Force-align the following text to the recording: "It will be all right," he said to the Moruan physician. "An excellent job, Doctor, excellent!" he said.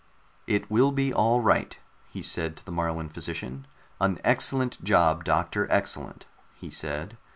"It 0.47 0.71
will 0.71 0.91
be 0.91 1.13
all 1.13 1.41
right," 1.41 1.77
he 2.09 2.23
said 2.23 2.57
to 2.57 2.65
the 2.65 2.71
Moruan 2.71 3.07
physician. 3.07 3.67
"An 3.99 4.17
excellent 4.23 4.83
job, 4.83 5.23
Doctor, 5.23 5.67
excellent!" 5.71 6.25
he 6.55 6.71
said. 6.71 7.17